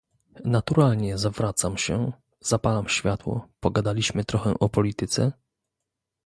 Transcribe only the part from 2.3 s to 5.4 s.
zapalam światło, pogadaliśmy trochę o polityce..."